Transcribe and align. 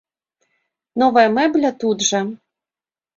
Новая 1.01 1.25
мэбля 1.35 1.71
тут 1.83 1.97
жа. 2.09 2.23